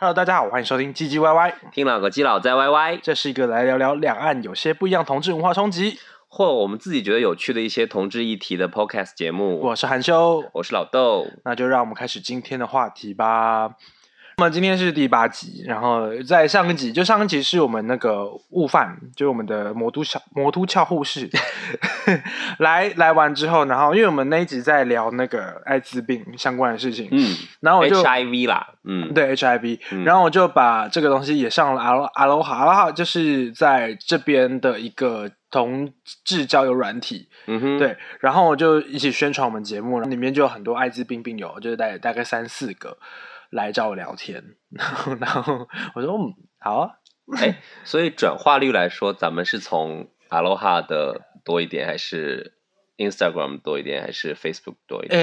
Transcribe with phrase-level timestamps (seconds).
[0.00, 5.98] Hello，大家好，欢迎收听唧唧歪歪，听老个基佬在歪歪这是一个来聊聊两岸有些不一样同志文化冲击。
[6.28, 9.58] 或我们自己觉得有趣的一些同志议题的 Podcast 节目。
[9.58, 13.70] 我是韩修，我是老豆，那就让我们开始今天的话题吧。
[14.38, 21.28] 那么今天是第八集，然后在上一集，就上一集是我们那个悟饭，就是我们的魔都小魔都俏护士
[22.60, 30.04] 来来完之后，然后因为我们那一集在聊那个艾滋病相关的事情，嗯，然后我就 HIV 啦，嗯，对 HIV，、嗯。
[30.04, 35.92] 然后我就把这个东西也上了阿罗阿罗哈阿罗哈，就是在这边的一个同
[36.24, 42.96] 志交友软体，嗯哼，对，然后我就一起宣传我们节目，里面就有很多艾滋病病友，就是大概大概三四个
[43.50, 46.90] 来找我聊天， 然后然后我说嗯好啊，
[47.38, 52.54] 哎，所以转化率来说，咱们是从 Aloha 的多一点，还是
[52.96, 55.20] Instagram 多一点，还是 Facebook 多一点？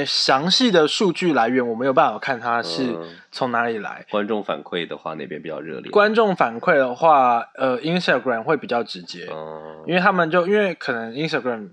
[0.00, 4.06] 呃，详细的数据来源我没有办法看它是嗯从哪里来。
[4.10, 5.90] 观众反馈的话，那边比较热烈。
[5.90, 11.70] 观众反馈的话，呃，Instagram 会比较直接，嗯因为他们就因为可能 Instagram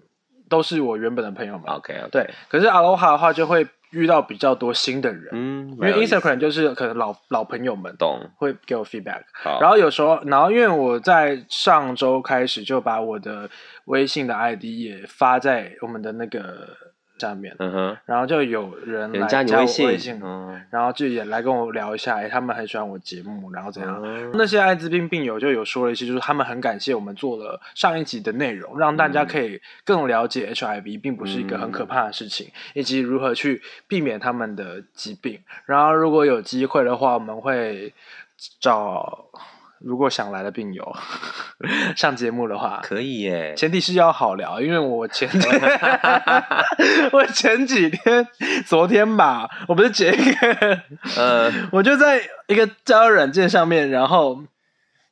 [0.50, 9.22] 都是我原本的朋友们，，OK，对，可是 Aloha 的话就会遇到比较多新的人，嗯，因为 Instagram 就是可能老老朋友们懂，会给我 feedback，
[9.62, 13.50] 然后有时候，然后因为我在上周开始就把我的
[13.86, 16.68] 微信的 ID 也发在我们的那个
[17.20, 24.02] 下面，嗯哼，然后就有人人来加我微信，微信，嗯，然后就也来跟我聊一下，哎，他们很喜欢我节目，然后怎样。
[24.04, 35.40] 嗯那些艾滋病病友就有说了一些，就是他们很感谢我们做了上一集的内容，让大家可以更了解 HIV 并不是一个很可怕的事情，以及如何去避免他们的疾病。
[35.66, 37.94] 然后如果有机会的话，我们会
[38.60, 39.26] 找
[39.82, 40.96] 如果想来的病友
[41.96, 45.30] 上节目的话，可以耶，前提是要好聊，因为我前
[47.12, 48.28] 我前几天
[48.66, 50.82] 昨天吧，我不是截一个，
[51.18, 54.44] 呃， 我就在一个交友软件上面，然后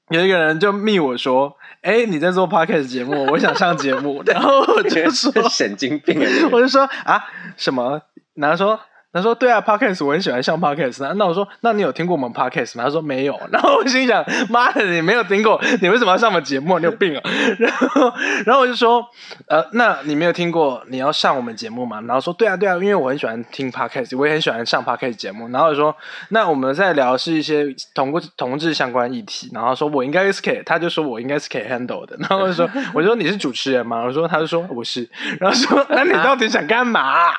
[0.09, 6.27] 有一个人就密我说：“哎、你在做 podcast 节目，我想上节目。”然后我就说神经病啊！
[6.51, 7.23] 我就说啊
[7.55, 8.01] 什么？
[8.35, 8.79] 然后说。
[9.13, 11.01] 他说：“对啊，podcast 我很喜欢上 podcast。
[11.01, 12.83] 那那我说，那你有听过我们 podcast 吗？
[12.83, 13.39] 他说没有。
[13.51, 16.77] 然后我心想，妈的，你没有听过，你为什么要上我们节目？
[16.77, 17.21] 你有病啊！
[17.57, 18.13] 然后，
[18.45, 19.03] 然后我就说，
[19.47, 21.99] 呃，那你没有听过，你要上我们节目吗？
[22.01, 25.47] 然后说，对啊，对啊，因为我很喜欢听 podcast，我也很喜欢上 podcast 节目。
[25.49, 25.95] 然后我说，
[26.29, 29.49] 那我们在聊是一些同同志相关议题。
[29.53, 32.15] 然后说我应该是可以，他就说我应该是可以 handle 的。
[32.19, 34.03] 然后我就说， 我就说你是主持人吗？
[34.05, 35.09] 我说，他就说我是。
[35.39, 37.31] 然后说，那你到底想干嘛？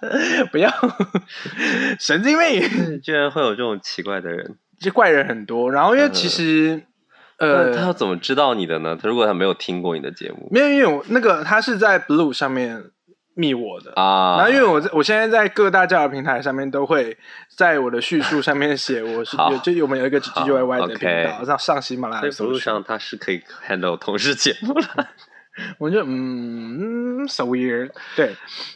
[0.50, 0.70] 不要
[1.98, 5.70] 神经病， 居然会有这种奇怪的人，这怪人很多。
[5.70, 6.82] 然后因为其实，
[7.38, 8.98] 呃那，他要怎么知道你的呢？
[9.00, 12.84] 他如果他没有听过你的节目没有，因为我那个他是在 Blue 上面
[13.34, 13.92] 密我的。
[13.94, 17.16] 啊，然后，因为我在我现在在各大交友平台上面都会
[17.56, 25.08] 在我的叙述上面写我是好有就我们有一个 G G Y Y 的频道，上上喜马拉在雅搜寻路上他是可以 handle 同事节目了。
[25.78, 27.90] 我就嗯嗯，so weird。
[28.16, 28.34] 对，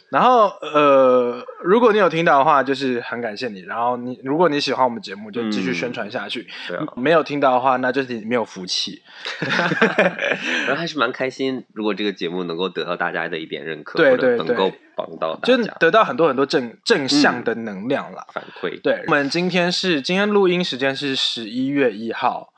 [0.09, 3.61] 然后呃，如果你有听到的话，就是很感谢你。
[3.61, 6.47] 然后你如果你喜欢我们节目，就继续宣传下去。
[6.67, 9.01] 对啊，没有听到的话，那就是你没有福气。
[10.67, 18.25] 然后还是蛮开心，如果这个节目能够得到大家的一点认可，或者对对能够帮到大家就得到很多很多正正向的能量啦。
[18.33, 18.79] 反馈。
[18.81, 22.51] 对，我们今天是今天录音时间是十一月一号。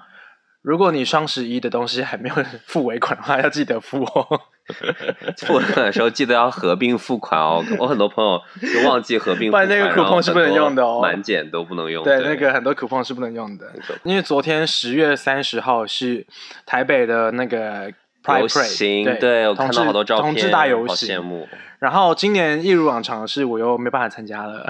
[0.62, 2.36] 如果你双十一的东西还没有
[2.66, 4.42] 付尾款的话，要记得付哦。
[5.48, 7.64] 付尾款的时候记得要合并付款哦。
[7.80, 12.04] 我很多朋友就忘记合并付款， 不然那个 coupon 是不能用的哦满减都不能用。
[12.04, 13.72] 对，那个很多 coupon 是不能用的，
[14.04, 16.26] 因为昨天十月三十号是
[16.66, 17.90] 台北的那个
[18.22, 21.22] Pride 游 Parade，行，对我看到好多照片，同志大游好行羡。
[21.22, 21.48] 慕。
[21.80, 24.68] 然后今年一如往常的是，我又没办法参加了。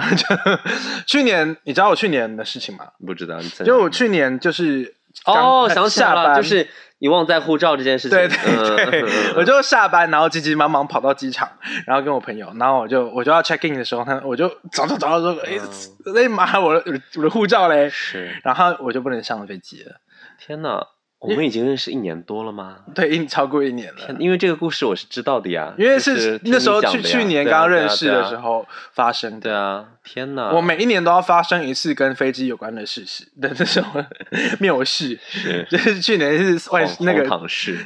[1.07, 2.85] 去年你知道我去年的事情吗？
[3.03, 4.93] 不知道你在就我去年就是刚
[5.25, 6.67] 哦，想起来了，就是
[7.00, 8.17] 你忘带护照这件事情。
[8.17, 11.50] 对对对，我就下班，然后急急忙忙跑到机场，
[11.86, 15.59] 然后跟我朋友，然后我就我就要 check in 的时候，他我就找找找到说，哎
[16.06, 16.83] 嗯哎妈，我的
[17.18, 19.97] 我的护照嘞，是然后我就不能上飞机了。
[20.39, 20.86] 天哪，
[21.19, 22.77] 我们已经认识一年多了吗？
[22.93, 24.15] 对，已经超过一年了，。
[24.19, 29.39] 因为这个故事我是知道的呀，因为就是那时候去去年刚认识的时候发生的。
[29.39, 30.51] 对啊，天哪！
[30.51, 33.83] 我每一年都要发生一次跟飞机有关的事实 的这种
[34.59, 37.27] 谬事，是就是去年是外荒那个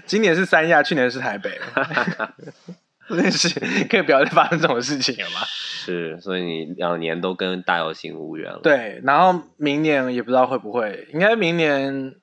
[0.06, 1.60] 今年是三亚，去年是台北，
[3.08, 5.40] 真是可以不要再发生这种事情了吗？
[5.46, 12.14] 是，所以你两年都跟大游行无缘了。，对，然后明年也不知道会不会，应该明年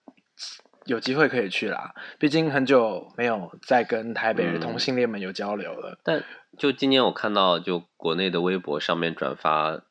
[0.88, 1.94] 有机会可以去啦。
[2.18, 5.98] 毕竟很久没有再跟台北的同性恋们有交流了。
[6.02, 6.24] 但
[6.58, 9.82] 就今年我看到，就国内的微博上面转发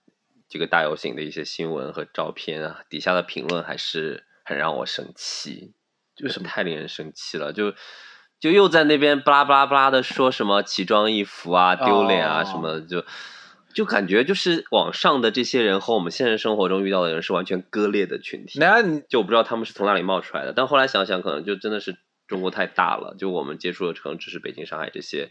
[0.50, 5.74] 这个大游行的一些新闻和照片啊，底下的评论还是很让我生气，
[6.16, 7.74] 就是什么太令人生气了，就
[8.40, 13.06] 就又在那边巴拉巴拉巴拉的说什么奇装异服啊、丢脸啊哦什么，就
[13.78, 18.58] 就感觉就是网上的这些人和我们现实生活中遇到的人是完全割裂的群体。
[18.58, 21.96] 那你就我不知道他们是从哪里冒出来的，但后来想想，可能就真的是
[22.26, 25.30] 中国太大了，就我们接触的可能只是北京、上海这些，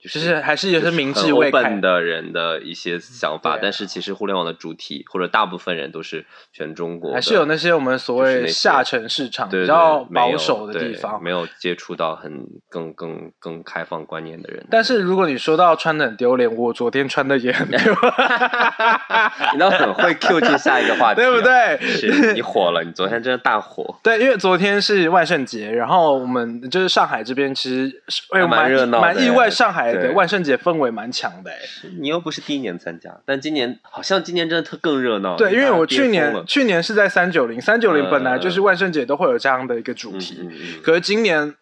[0.00, 11.22] 就就是还是有些明智很未开的人的一些想法，啊但是其实互联网的主体或者大部分人都是全中国，还是有那些我们所谓下沉市场比较保守的地方。
[11.22, 14.64] 没有接触到很更更更开放观念的人。
[14.70, 17.78] 但是如果你说到穿的很丢脸，我昨天穿的也很丢，
[19.52, 21.42] 你倒很会 Q 进下一个话题、啊对不？
[21.42, 21.78] 对？
[21.80, 23.84] 是你火了，你昨天真的大火。
[24.02, 28.02] 对，因为昨天是万圣节，然后我们就是上海这边，其实
[28.48, 31.56] 蛮热闹蛮意外，上海的对万圣节氛围蛮强的哎。
[31.98, 35.36] 你又不是第一年参加，但今年好像今年真的特更热闹。
[35.36, 41.54] 对，因为我去年去年是在三九零，三九零本来就是万圣节都会有这样的一个主嗯题，嗯嗯可是今年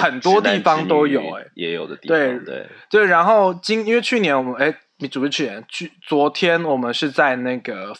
[0.00, 2.18] 很多地方都有哎也有的地方。
[2.18, 5.64] 对对，对，然后今因为去年我们哎，你主不是去年？
[5.68, 7.94] 去昨天我们是在那个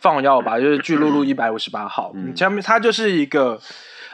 [0.00, 3.60] 放药吧，就是巨鹿路一百五十八号，前面它就是一个。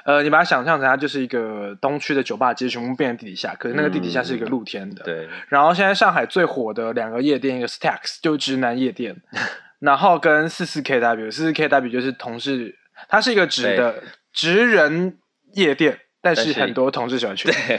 [0.08, 5.04] 呃，你把它想象成它就是一个东区的酒吧街，全部变成地底下，可是那个地底下是一个露天的。。
[5.04, 9.14] 对，然后现在上海最火的两个夜店，一个 Stax 就是直男夜店，
[9.80, 12.74] 然后跟四四 KW，四四 KW 就是同事，
[13.10, 14.02] 它是一个直的
[14.32, 15.18] 直人
[15.52, 17.50] 夜店，但是很多同志喜欢去。
[17.50, 17.78] 对。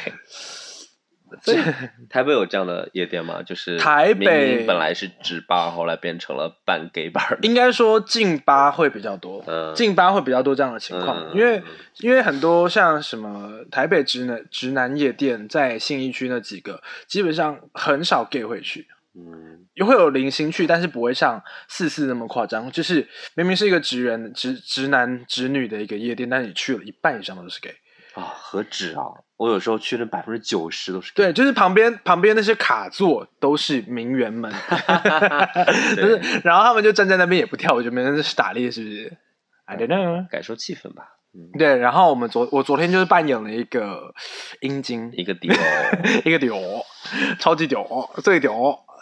[1.42, 1.58] 所以
[2.10, 3.42] 台北有这样的夜店吗？
[3.44, 7.38] 就是台北本来是直吧，后来变成了半 gay bar。
[7.42, 11.62] 应该说进吧会比较多，嗯劲吧会比较多这样的情况，嗯因为
[12.00, 27.74] 因为很多像什么台北直男直男夜店，在信义区那几个，基本上很少 gay 会去，嗯，也会有零星去，但是不会像四四那么夸张，就是明明是一个直人直直男直女的一个夜店，但是你去了一半以上都是 gay，
[28.19, 29.04] 啊，何止啊！
[29.38, 31.13] 我有时候去那百分之九十都是。
[31.13, 34.51] 对，就是旁边旁边那些卡座都是名媛们，
[35.95, 39.18] 就是然后他们就站在那边也不跳，我觉得没人是打猎是不是
[39.66, 40.27] ？I don't know。
[40.30, 41.04] 感受气氛吧。
[41.33, 44.13] 嗯，对，然后我们昨我昨天就是扮演了一个
[44.62, 45.56] 阴茎，一个屌，
[46.25, 46.56] 一个屌，
[47.39, 47.86] 超级屌，
[48.24, 48.51] 最屌。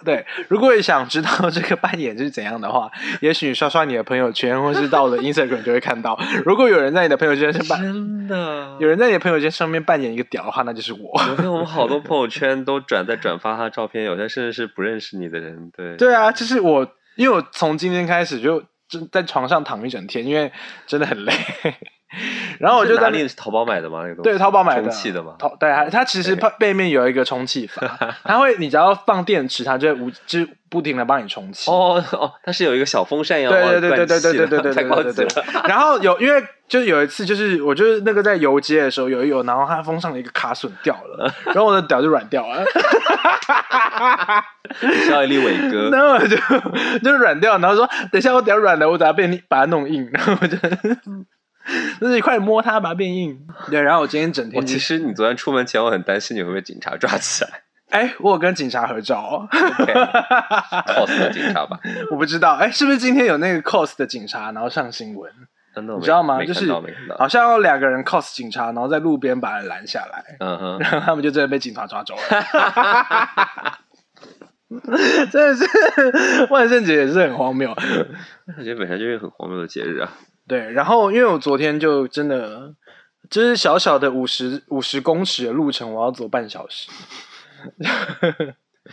[0.06, 2.90] 对，如果你想知道这个扮演是怎样的话，
[3.22, 6.18] 也许刷刷你的朋友圈，或是到我的 Instagram 就会看到。
[6.46, 11.22] 如果有人在你的朋友圈上扮，真的有人在你的朋友圈上面扮演一个屌的话，那就是我。
[11.26, 15.72] 昨天我们好多朋友 圈都转在转发他照片，有些甚至是不认识你的人。
[15.76, 20.52] 对，对啊，就是我，因为我从今天开始就就在床上躺一整天，因为
[20.86, 21.34] 真的很累。
[22.60, 24.00] 然后我就在那是哪里是淘宝买的吗？
[24.04, 25.36] 那个东西对，淘宝买的充气的吗？
[25.38, 27.82] 淘对，它它其实它背面有一个充气阀，
[28.24, 30.40] 它会你只要放电池，它就会无就
[30.70, 31.70] 不停的帮你充气。
[31.70, 35.44] 哦哦，它是有一个小风扇一样对往对对对对对对对对太高级对对。
[35.68, 42.64] 然后有因为就是有一次就是我就是那个在游街的时候有一有，然后它风上的一个卡榫掉了，然后我的屌就软掉了，
[44.80, 46.38] 需要一粒伟哥，然后我就
[47.00, 50.58] 就软掉，然后说等一下我屌软了，我等下变把它弄硬，然后我就。
[52.00, 53.38] 就是你快点摸它，把它变硬。
[53.70, 59.48] 对，然后我今天整天就其实你昨天出门前，我很担心你会被警察抓起来哎，我有跟警察合照、哦。
[59.52, 61.80] cos 的警察吧？
[62.12, 65.32] 我不知道，哎，是不是今天有那个 cos 的警察，然后上新闻？
[65.74, 66.44] 真的，你知道吗？
[66.44, 66.70] 就是
[67.18, 72.22] 好像有两个人 cos 警察，然后在路边把人拦下来，嗯哼，然后他们就真的被警察抓走了。
[75.32, 75.66] 真的是
[76.50, 80.12] 万圣节也是很荒谬，万圣节本身就是很荒谬的节日啊。
[80.48, 80.72] 对。
[80.72, 82.74] 然后因为我昨天就真的
[83.30, 86.90] 就是小小的五十五十公尺的路程，我要走半小时。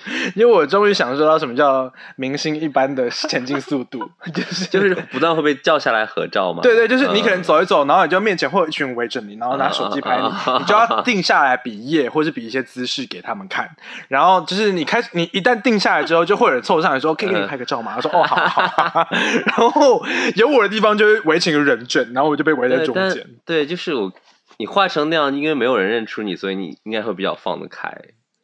[0.34, 6.62] 因为我终于享受到什么叫明星一般的前进速度， 就是就是不断会被叫下来合照嘛。
[6.62, 13.68] 对对，就是你可能嗯走一走，然后你就面前会有一群人围着你，然后拿手机拍你，啊你就要定下来比耶，或是比一些姿势给他们看。
[14.08, 18.68] 然后就是你开始，你一旦定下来之后，就会有人凑上来说：“可以给你拍个照吗？”我说： “哦，好好。
[18.88, 19.08] 好”
[19.46, 20.04] 然后
[20.36, 23.26] 有我的地方就会围成一个人阵，然后我就被围在中间。
[23.44, 24.12] 对，就是我
[24.58, 27.92] 你画成那样，因为没有人认出你，所以你应该会比较放得开。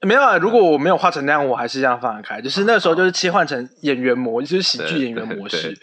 [0.06, 2.40] 没有啊，如果我没有画成那样，我还是这样放得开。
[2.40, 5.76] 就是那时候就是切换成演员模，就是喜剧演员模式。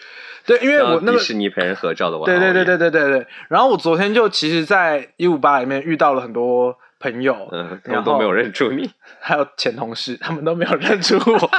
[0.46, 3.28] 对，因为我那个迪士尼陪人合照的玩偶对对对对对对对。
[3.50, 8.90] 然后我昨天就其实，在一五八里面遇到了很多朋友，嗯，他然都没有认出你。
[9.20, 11.52] 还有前同事，他们都没有认出我，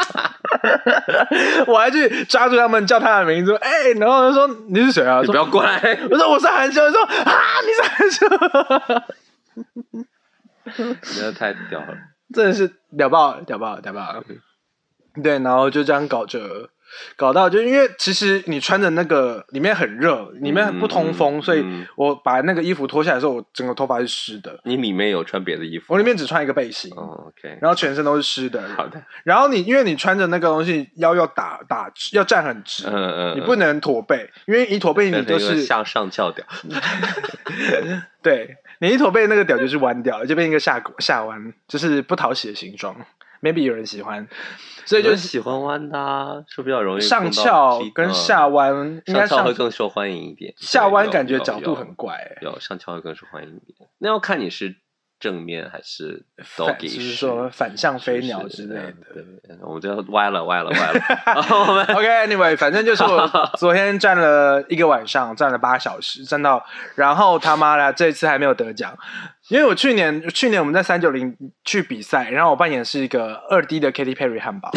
[1.68, 5.20] 我还去抓住他们叫他的名字，哎、然后就说你是谁啊？
[5.22, 5.98] 不要过来！
[6.10, 7.34] 我说我是韩修，说啊
[7.66, 8.26] 你是韩修，
[11.02, 11.94] 真的太屌了。
[12.32, 14.22] 真的是屌爆屌爆屌爆。
[15.22, 16.70] 对，然后就这样搞着，
[17.16, 24.60] 搞到就因为其实你穿着那个里面很热，里面不通风，嗯所以嗯我把那个衣服脱下来的时候，我整个头发是湿的。
[24.62, 25.86] 你里面有穿别的衣服？
[25.88, 28.62] 我里面只穿一个背心，哦，OK，然后全身都是湿的。
[28.76, 36.46] 好的，然后你因为你穿着那个东西，腰要打打直，要站很直，嗯嗯，你不能驼背，因为一驼背你就是向上翘掉，
[38.22, 42.96] 对你一驼背那个屌就是弯掉，就变一个下下弯，就是不讨喜的形状。
[43.40, 44.26] maybe 有人喜欢，
[44.84, 53.88] 所以就是喜欢弯的啊，是比较容易上翘跟下弯应该上翘会更受欢迎一点，下弯感觉角度很怪、欸，有上翘会更受欢迎一点。
[53.98, 54.74] 那要看你是
[55.20, 56.22] 正面还是
[56.78, 58.92] 就是说反向飞鸟之类的。
[59.12, 61.42] 对，对我们就歪了歪了歪了。
[61.42, 68.96] 好 我们 OK，Anyway，、反正就是我 昨天站了一个晚上，站了八小时，站到，然后他妈的这次还没有得奖，
[69.48, 74.70] 因为我去年去年我们在三九零去比赛，然后我扮演是一个二 D 的 Katy Perry 汉堡，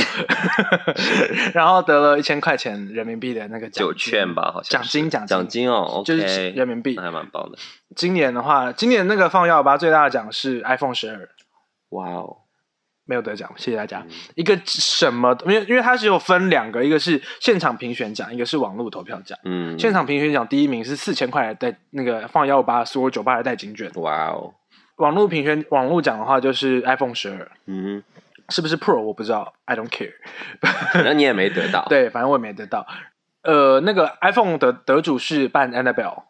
[1.54, 7.58] 然后得了一千块钱人民币的那个奖酒券吧，好像奖金是奖奖金哦就是人民币那还蛮棒的。
[7.96, 11.30] 今年的话，今年那个放幺幺八最大的奖是 iPhone 十二，
[11.90, 12.38] 哇哦，
[13.04, 14.00] 没有得奖，谢谢大家。
[14.08, 15.38] 嗯一个什么？
[15.46, 19.38] 因为因为它只有分两个，一个是现场评选奖，一个是网络投票奖。
[19.44, 23.92] 嗯，现场评选奖第一名是四千块的代那个放幺五八所有酒吧的代金券。
[23.96, 24.54] 哇哦，
[25.02, 28.04] 网络评选网络奖的话就是 iPhone 十二，嗯，
[28.50, 30.14] 是不是 Pro 我不知道，I don't care。
[30.94, 32.86] 反正你也没得到。，对，反正我也没得到。
[33.42, 36.24] 呃，那个 iPhone 的得主是扮 Annabelle，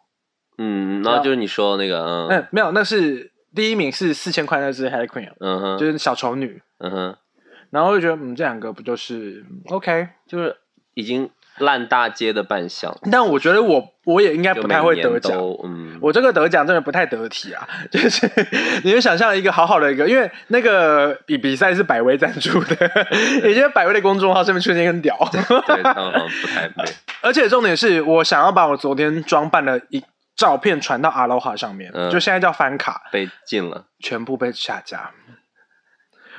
[0.56, 6.62] 嗯，然后就是你说那个，嗯嗯，没有，那是第一名是四千块，那是 Harley Quinn，嗯哼，就是小丑女。
[6.78, 7.16] 嗯哼，
[7.68, 10.08] 然后我就觉得，嗯，这两个不就是嗯 OK？
[10.26, 10.56] 就是
[10.94, 11.28] 已经
[11.58, 15.38] 烂大街的扮相，但我觉得我我也应该不太会得奖。
[15.64, 18.28] 嗯，我这个得奖真的不太得体啊，就是
[18.82, 22.76] 你就想象一个好好的一个，因为那个比比赛是百威赞助的，
[23.44, 26.84] 也就是百威的公众号上面出现一根屌，对他们好像不太美。
[27.22, 30.02] 而且重点是我想要把我昨天装扮的一
[30.34, 35.10] 照片传到阿罗哈上面，嗯就现在叫翻卡，被禁了，全部被下架。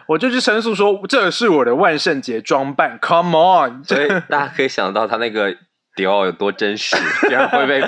[0.07, 3.83] 我就去申诉说这是我的万圣节装扮，Come on！
[3.88, 5.55] 所以大家可以想到他那个
[5.95, 6.95] 迪奥有多真实，
[7.29, 7.81] 这样会被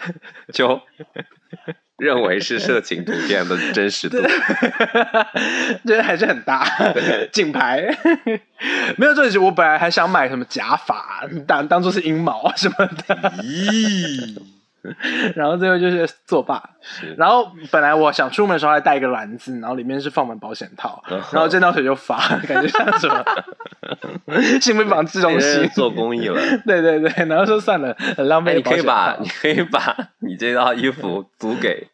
[0.52, 0.80] 就
[1.98, 4.18] 认为是色情图片的真实度。
[5.84, 6.64] 这还是很大，
[7.32, 7.96] 竞牌。
[8.96, 14.38] 没有，这里我本来还想买什么假发，当当做是阴毛什么的，咦，
[15.34, 16.62] 然后最后就是作罢。
[17.16, 22.16] 然后本来我想出门的时候还带一个篮子，然后里面是放满保险套，嗯然后见到水就发，
[22.46, 23.24] 感觉像什么
[24.60, 25.68] 性病防治中你心是。
[25.68, 26.40] 做公益了。
[26.66, 29.28] 对对对，然后说算了，很浪哎，费你可以把你。
[29.28, 31.88] 可以把你这套衣服租给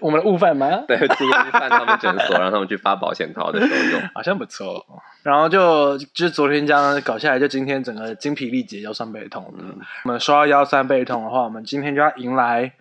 [0.00, 0.84] 我们的悟饭吗？
[0.88, 4.00] 对租给饭他们诊所，让他们去发保险套的时候用。
[4.14, 4.84] 好像不错。
[5.22, 9.64] 然后就就是昨天这样搞下来，就今天整个精疲力竭，腰酸背痛的。
[9.64, 12.72] 嗯我们说到腰酸背痛的话，我们今天就要迎来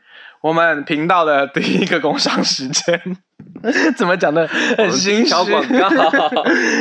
[0.41, 3.17] 我们频道的第一个工商时间。
[3.95, 5.25] 怎么讲的很心虚？
[5.25, 5.89] 小广告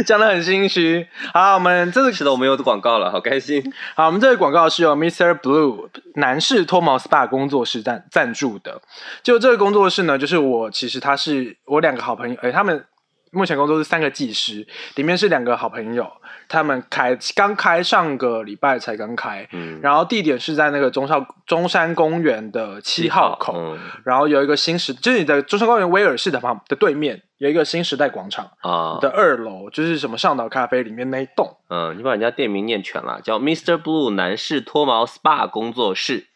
[0.07, 1.07] 讲的很心虚。
[1.33, 3.63] 好，我们这个是的，我们有广告了，好开心。
[3.97, 5.39] 好，我们这个广告是由 Mr.
[5.41, 8.81] Blue 男士脱毛 SPA 工作室赞赞助的。
[9.23, 12.85] 就这个工作室呢，就是我其实他是我两个好朋友，哎、他们
[13.33, 16.11] 目前工作是三个技师，里面是两个好朋友，
[16.49, 23.55] 他们开刚开上个礼拜才刚开，嗯，然后地点是在那个中校中山公园的七号口。
[23.57, 31.57] 嗯然后有一个新时，就是你的中山公园威尔士的旁的对面有一个新时代广场啊的二楼，就是什么上岛咖啡里面那一栋。
[31.69, 33.81] 嗯，你把人家店名念全了，叫 Mr.
[33.81, 36.27] Blue 男士脱毛 SPA 工作室，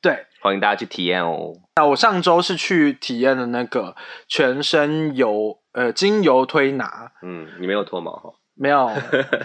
[0.00, 1.54] 对，欢迎大家去体验哦。
[1.76, 3.94] 那我上周是去体验了那个
[4.26, 8.32] 全身油呃精油推拿，嗯，你没有脱毛哈？
[8.54, 8.90] 没有，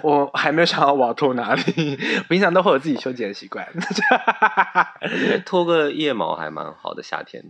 [0.04, 1.96] 我还没有想到我要脱哪里。
[2.28, 7.44] 平常都会有自己修剪的习惯， 我觉得脱个腋毛还蛮好的，夏天。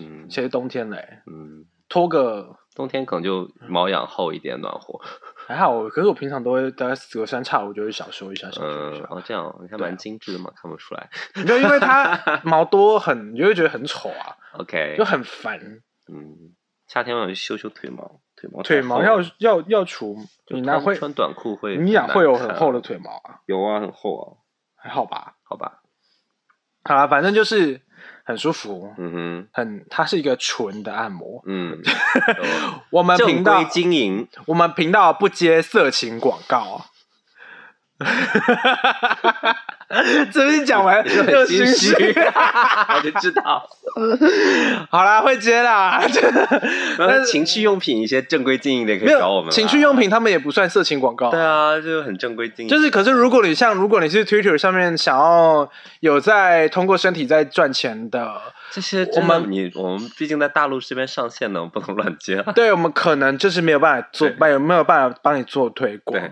[0.00, 5.00] 嗯其实冬天嘞，嗯，脱个冬天可能就毛养厚一点，暖和。
[5.46, 9.06] 还好，可是我平常都会大概隔三差五就会小修一下，小修一嗯，下。
[9.08, 11.08] 哦，这样你看蛮精致的嘛，看不出来。
[11.36, 15.58] 你就因为它 毛多很，你就会觉得很丑啊，OK，就很烦。
[16.12, 16.52] 嗯，
[16.88, 20.16] 夏天我修修腿毛，腿毛腿毛要要要除，
[20.48, 23.40] 你哪会穿穿短裤会你哪难会有很厚的腿毛啊？
[23.46, 24.24] 有啊，很厚啊，
[24.74, 25.34] 还好吧。
[25.42, 25.82] 好吧。
[26.84, 27.82] 好啦，反正就是
[28.24, 31.42] 很舒服，嗯哼很它是一个纯的按摩，。
[31.44, 31.78] 嗯，
[32.90, 36.86] 我们正频道规经营，我们频道不接色情广告。
[40.32, 42.14] 这边讲完你是不是又很心心虚，
[42.94, 43.66] 我就知道。
[44.90, 46.00] 好啦，会接啦。
[46.98, 51.30] 然后情趣用品一些正规经营的也可以找我们情趣用品，他们也不算色情广告。
[51.30, 52.68] 对啊，就很正规经营。
[52.68, 55.68] 就是，可是如果你像，如果你是 Twitter 上面想要
[56.00, 58.40] 有在通过身体在赚钱的，
[58.70, 62.52] 这些我们你我们毕竟在大陆这边上线呢，我们不能乱接啊。
[62.52, 66.30] 对我们可能就是没有办法做，没有没有办法帮你做推广对。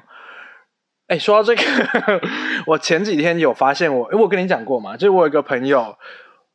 [1.09, 1.63] 哎，说到这个，
[2.67, 5.97] 我前几天有发现我，哎我跟你讲过嘛，就是我有一个朋友，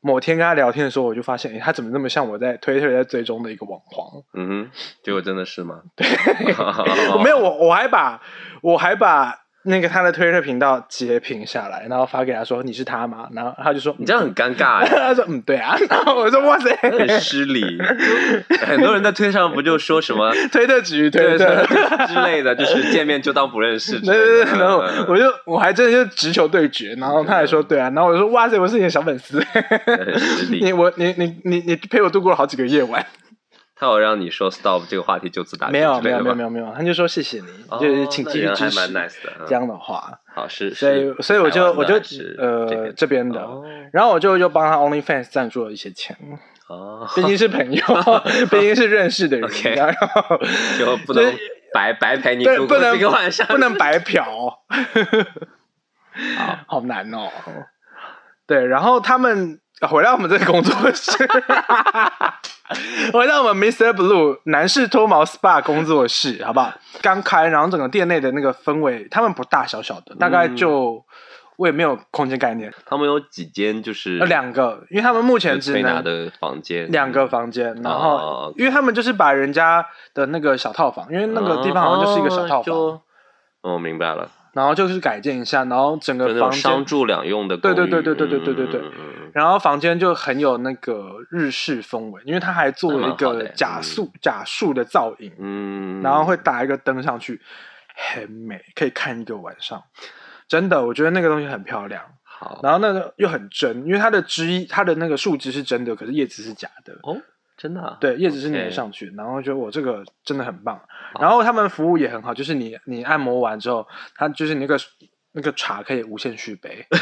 [0.02, 4.24] 某天跟他聊天的时候，我就发现，哎，他怎么那么像我在 Twitter 在追踪的一个网黄？
[4.34, 4.72] 嗯哼，
[5.04, 5.82] 结果真的是吗？
[5.96, 6.06] 对，
[7.14, 8.22] 我没有，我我还把
[8.62, 13.28] 我还把那个他的推特频道截屏下来，然后发给他说你是他吗？
[13.34, 17.78] 然后他就说你这样很尴尬欸， 他说嗯对啊， 然后我说哇塞，很失礼。
[18.66, 21.46] 很多人在推上不就说什么 推特局推特。
[21.68, 24.16] 对之类的，就是见面就当不认识对。
[24.16, 29.40] 对对，然后嗯我就我还真的就直球对决，然后他还说对啊，然后我就说哇塞，我是你的小粉丝，
[29.86, 33.06] 很失礼你我你你你你陪我度过了好几个夜晚，
[33.82, 39.46] 他有让你说 stop 这个话题就此打住没有没有没有没有没有，他就说谢谢你，哦就是请继续支持蛮 nice 的嗯。
[39.48, 41.96] 这样的话，好是，所以所以我就我就
[42.38, 43.42] 呃边这边的。
[43.42, 43.64] 哦。
[43.92, 46.16] 然后我就又帮他 OnlyFans 赞助了一些钱，
[46.70, 47.84] 哦，毕竟是朋友，
[48.52, 50.38] 毕竟是认识的人 OK 然后
[50.78, 51.38] 就不能就是
[51.74, 54.24] 白白陪你对不能度过这个晚上，不能白嫖，
[56.68, 57.30] 好难哦。
[58.46, 61.12] 对，然后他们回到我们这个工作室，
[63.12, 63.94] 回到我们 Mr.
[63.94, 66.72] Blue 男士脱毛 SPA 工作室，好不好？
[67.02, 71.04] 刚开，然后整个店内的那个氛围，他们不大小小的，大概嗯就、
[71.58, 83.02] 我也没有空间概念，他们有几间就是有两个，因为他们目前只能推拿的房间，两个房间，然后、哦因为他们就是把人家的那个小套房，因为那个地方好像就是一个小套房，
[83.62, 88.82] 哦，明白了，然后就是改建一下，然后整个房间商住两用的，对对对对对对对对对
[89.34, 97.40] 然后房间就很有那个日式风味，因为它还做了一个假树、假树的造影，嗯，然后会打一个灯上去，
[97.96, 99.82] 很美，可以看一个晚上。
[100.50, 106.94] 真的，我觉得那个东西很漂亮，好然后那个又很真，因为它的枝它的那个树枝是真的，可是叶子是假的。
[107.04, 107.16] 哦，
[107.62, 110.82] 真的啊对，叶子是粘上去然后觉得我这个真的很棒。
[111.20, 114.76] 然后他们服务也很好，就是你你按摩完之后，它就是那个
[115.34, 116.88] 那个茶可以无限续杯。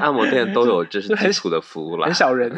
[0.00, 2.14] 按摩店都有就是 基础的服务啦很。
[2.14, 2.56] 小人，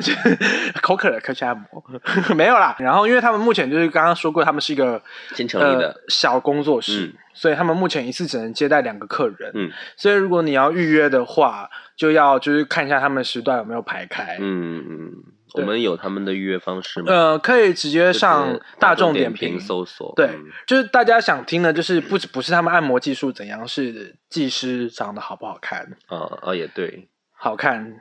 [0.82, 1.82] 口渴了可以去按摩，
[2.36, 2.76] 没有啦。
[2.78, 5.02] 然后因为他们目前就是刚刚说过，他们是一个
[5.34, 9.50] 新成立的呃、小工作室，嗯所以他们目前一次只能接待两个客人。
[9.54, 14.38] 嗯所以如果你要预约的话，就要就是看一下他们时段有没有排开。
[14.40, 15.12] 嗯嗯，
[15.52, 17.12] 我们有他们的预约方式吗？
[17.12, 20.10] 呃，可以直接上大众点点评搜索。
[20.16, 25.92] 对嗯，就是大家想听的，就是不不是他们按摩技术怎样，是技师长得好不好看。
[26.06, 27.92] 啊啊也对，好看，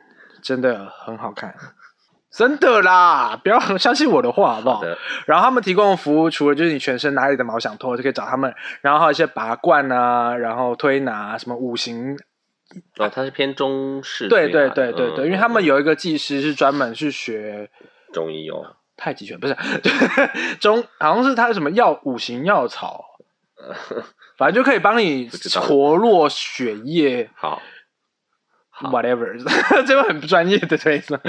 [0.41, 1.53] 真的很好看，
[2.31, 3.37] 真的啦！
[3.43, 4.77] 不要相信我的话，好不好？
[4.77, 4.85] 好，
[5.25, 12.15] 然后他们提供的服务，除了就是你全身哪里的毛想脱就可以找他们，然后还有一些拔罐啊，然后推拿什么五行，
[12.97, 17.69] 哦，它是偏中式对对对对对，嗯因为他们有一个技师是专门去学
[18.13, 19.55] 中医哦，太极拳，不是
[20.59, 23.03] 中，好像是他什么药五行药草，
[24.37, 25.29] 反正就可以帮你
[25.61, 27.29] 活络血液。
[27.35, 27.61] 好
[28.83, 29.27] whatever，
[29.85, 31.19] 这个很不专业的推测，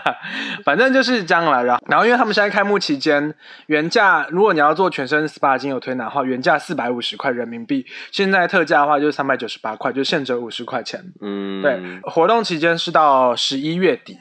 [0.64, 1.64] 反正就是这样了。
[1.64, 3.34] 然后，然后因为他们现在开幕期间，
[3.66, 11.00] 原价如果你要做全身 SPA 精油推拿的话，原价四百五十块人民币，现在特价的话就是三百九十八块，就现折五十块钱。
[11.20, 14.18] 嗯，对，活动期间是到十一月底。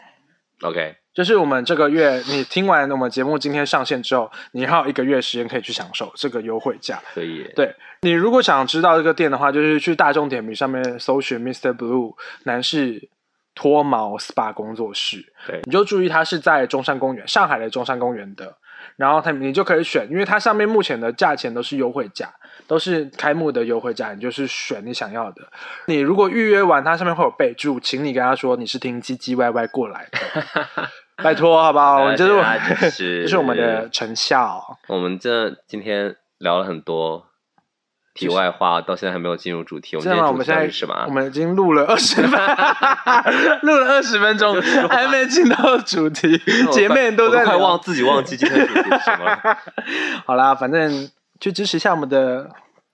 [0.61, 7.02] ，OK，就是我们这个月，你听完我们节目今天上线之后，你还有一个月时间可以去享受这个优惠价。
[7.13, 11.76] 可以，对你如果想知道这个店的话，就是去大众点评上面搜寻 Mr.
[11.76, 13.10] Blue 男士
[13.56, 18.56] 脱毛 SPA 工作室，对你就注意它是在中山公园，上海的中山公园的。
[18.99, 22.29] 然后他你就可以选，因为它上面目前的价钱都是优惠价，
[22.67, 25.41] 都是开幕的优惠价，你就是选你想要的。
[25.85, 30.19] 你如果预约完，它上面会有备注，请你跟他说你是听唧唧歪歪过来的，
[31.23, 32.03] 拜托好不好？
[32.03, 34.77] 呃这是我大家支持这是我们的成效。
[34.89, 37.25] 我们这今天聊了很多
[38.27, 39.95] 题外话，到现在还没有进入主题。
[39.95, 40.27] 我们这样吗？
[40.27, 41.05] 今天主题到我们现在什么啊？
[41.08, 42.32] 我们已经录了二十分，
[43.63, 46.38] 录了二十分钟， 还没进到主题，
[46.71, 49.58] 姐妹都在快忘自己忘记今天主题是什么了。
[50.27, 52.49] 好啦，反正去支持一下我们的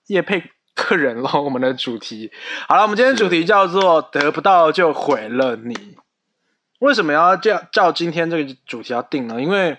[0.06, 0.42] 叶配
[0.74, 2.30] 客人咯，我们的主题。
[2.68, 5.96] 好了，我们今天主题叫做“得不到就毁了你”。
[6.80, 9.40] 为什么要叫叫今天这个主题要定呢？
[9.40, 9.78] 因为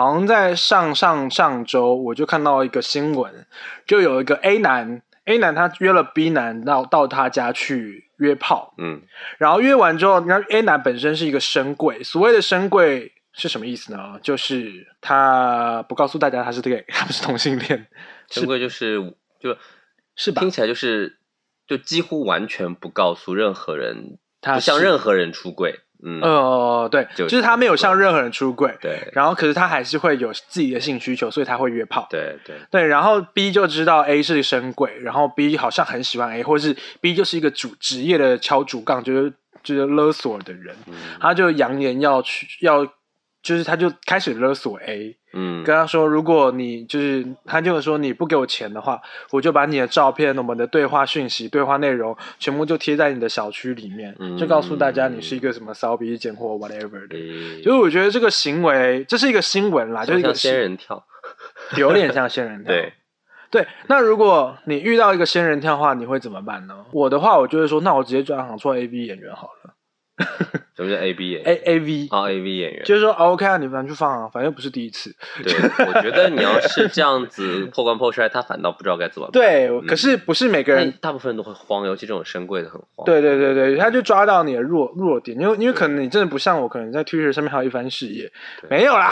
[0.00, 3.46] 好像在上上上周我就看到一个新闻，
[3.86, 9.02] 就有一个 A 男 A 男他约了 B 男到到他家去约炮，嗯
[9.38, 14.18] 然后约完之后，那 A 男本身是一个深柜，所谓的深柜是什么意思呢？
[14.22, 17.86] 就是他不告诉大家他是 gay，他不是同性恋，
[18.30, 19.56] 深柜就是就
[20.16, 20.50] 是吧听？
[20.50, 21.18] 起来就是
[21.66, 25.80] 就几乎完全不告诉任何人，他不向任何人出柜。
[26.02, 29.06] 嗯，呃，对，就就是他没有向任何人出柜，对。
[29.12, 32.06] 然后可是他还是会有自己的性需求，所以他会约炮。
[32.10, 39.32] 对对，对，然后 B 就知道 A 是深鬼，然后 B 好像很喜欢 A，或者是 B 就是一个主职业的敲竹杠，就是
[39.62, 40.94] 就是勒索的人，嗯。
[41.20, 42.84] 他就扬言要去要，
[43.42, 57.16] 就是他就开始勒索 A，嗯跟他说，如果你就是他就说你不给我钱的话，我就把你的照片、我们的对话讯息、对话内容全部就贴在你的小区里面，嗯就告诉大家你是一个什么骚逼贱货 whatever 的。
[57.16, 61.04] 诶所以我觉得这个行为，这是一个新闻啦，就是一个仙人跳，
[61.78, 62.72] 有点像仙人跳。
[62.74, 62.92] 对，
[63.50, 66.84] 对，那如果你遇到一个仙人跳的话，你会怎么办呢？
[66.92, 69.74] 我的话，我就会说，那我直接转行做 A B 演员好了
[70.76, 72.84] 什么叫 A B 演，A A V，、啊 A V 演员？
[72.84, 75.14] 就是说、哦 OK 啊，你们去放啊，反正不是第一次。
[75.42, 75.52] 对，
[75.86, 79.32] 我觉得你要是这样子破罐破摔，他反倒不知道该怎么办。
[79.40, 80.90] 对，可是不是每个人。
[81.00, 83.04] 大部分人都会慌，尤其这种深柜的很慌。
[83.04, 88.30] 对对对对，他就抓到你的弱弱点，因为因为可能你真的不像我，可能在 Twitter 上面还有一番事业，
[88.60, 89.10] 对没有啦，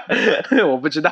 [0.66, 1.10] 我不知道，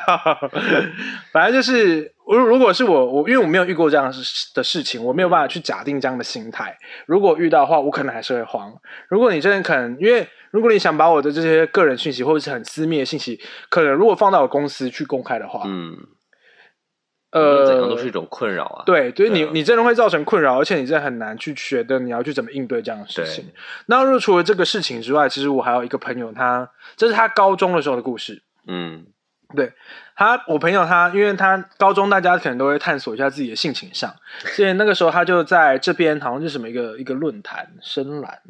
[1.31, 6.77] 反正就是如如果是我我因为我没有遇过这样的事的事情，我没有办法去假定这样的心态。
[7.05, 8.73] 如果遇到的话，我可能还是会慌。
[9.09, 15.95] 如果你真的可能，因为如果你想把我的这些个人讯息或者是很私密的信息，可能如果放到我公司去公开的话，嗯，
[17.31, 18.83] 呃，怎样都是一种困扰啊。
[18.85, 23.45] 对，对你啊你真的会造成困扰，而且你真的很难去觉得你要去怎么应对这样的事情。
[23.85, 28.43] 那如果除了这个事情之外，其实我还有一个朋友他，这是他高中的时候的故事。
[28.67, 29.05] 嗯
[30.15, 34.13] 他，我朋友他，因为他高中大家可能都会探索一下自己的性倾向，
[34.55, 38.41] 所以那个时候他就在这边好像是什么一个一个论坛深蓝，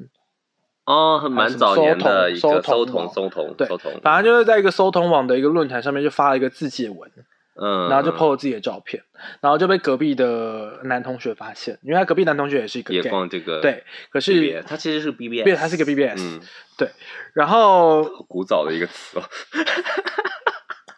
[0.85, 7.11] 哦，很蛮早年的一个搜搜童童搜同对搜童，反正就是在一个搜同网的一个论坛上面就发了一个自介文，
[7.61, 9.03] 嗯，然后就嗯 PO 了自己的照片，
[9.41, 16.41] 然后就被隔壁的男同学发现，因为他隔壁男同学也是一个也逛这个对，可是 BBS，他其实是 BBS，对，他是个 BBS，、嗯，
[17.33, 19.23] 然后古早的一个词哦。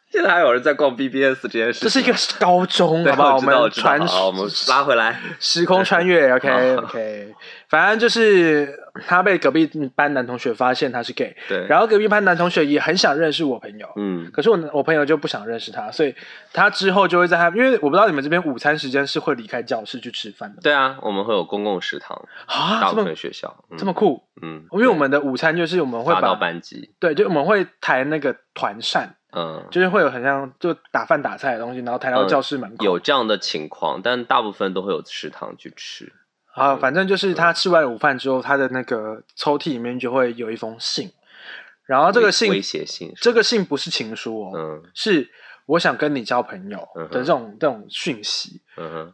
[0.11, 3.35] 现在还有人在逛 BBS 这件事情，这是一个高中，对好不好？
[3.35, 5.19] 我们传好，我们拉回来。
[5.39, 7.35] 时空穿越， OK OK
[7.69, 16.15] 反正就是他被隔壁班男同学发现他是 gay，对，然后隔壁班男同学也很想认识我朋友，嗯，可是我我朋友就不想认识他，所以
[16.51, 23.77] 他之后就会在他，因为我不知道你们这边午餐时间是会离开教室去吃饭的对啊，我们会有公共食堂，啊，大部这么分学校嗯。
[23.77, 36.11] 这么酷，嗯，因为我们的午餐就是我们会发到把班级，对，就我们会抬那个团扇，嗯，就是会有很像就打饭打菜的东西，然后抬到嗯教室门口，有这样的情况，但大部分都会有食堂去吃。
[36.53, 41.11] 啊，反正就是他吃完午饭之后，他的那个抽屉里面就会有一封信，
[41.85, 44.83] 然后这个信威胁信这个信不是情书哦，嗯。
[44.93, 45.29] 是
[45.67, 48.61] 我想跟你交朋友的这种这种讯息。
[48.75, 49.13] 嗯哼，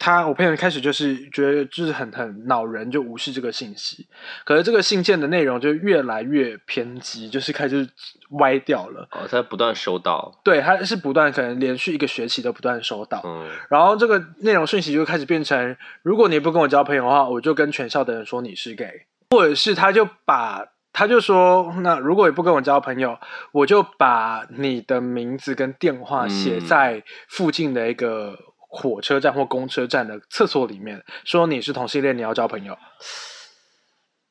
[0.00, 4.08] 他我朋友一开始就是觉得就是很很恼人，就无视这个信息。
[4.46, 7.86] 可是这个信件的内容就越来越偏激，就是开始
[8.30, 9.06] 歪掉了。
[9.12, 23.18] 哦，他不断收到，对，他是不断可能连续一个学期都不断收到，嗯然后这个内容讯息就开始变成，如果你不跟我交朋友的话，我就跟全校的人说你是 gay，或者是他就把他就说，那如果你不跟我交朋友，
[23.52, 28.36] 我就把你的名字跟电话写嗯在附近的一个
[28.72, 32.78] 火车站或公车站的厕所里面，说你是同性恋，你要交朋友。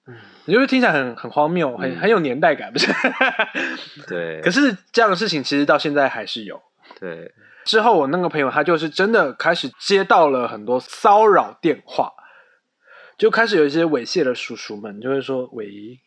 [0.08, 2.88] 嗯，你就会听起来很很荒谬，很嗯很有年代感，不是？
[4.08, 6.62] 对， 可是这样的事情其实到现在还是有。
[6.99, 7.32] 对，
[7.65, 12.13] 之后，我那个朋友他就是真的开始接到了很多骚扰电话，
[13.17, 15.99] 就开始有一些猥亵的叔叔们就会说：“喂，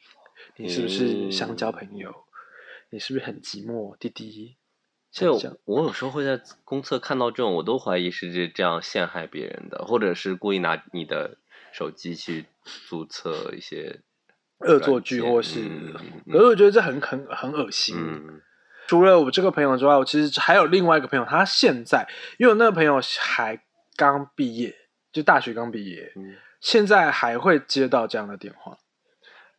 [0.57, 2.13] 你是不是想交朋友？
[2.91, 4.57] 你是不是很寂寞，弟弟？”
[5.13, 11.37] 所以我有时候会在公厕看到这种，我都怀疑是这这样陷害别人的，或者是故意拿你的
[11.73, 12.47] 手机去
[12.89, 14.01] 注册一些
[14.59, 15.95] 恶作剧，或是，嗯
[16.33, 17.95] 可是我觉得这很很很恶心。
[17.97, 18.41] 嗯
[18.89, 23.63] 除了我这个朋友之外，我其实还有另外一个朋友，他现在因为我那个朋友还
[23.97, 24.75] 刚毕业，
[25.13, 28.77] 就大学刚毕业，嗯，现在还会接到这样的电话。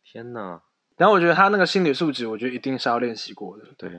[0.04, 0.60] 天呐，
[0.96, 3.64] 然后我觉得他那个心理素质，我觉得一定是要练习过的。
[3.78, 3.90] 对，